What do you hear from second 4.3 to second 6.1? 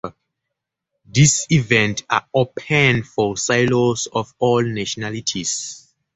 all nationalities.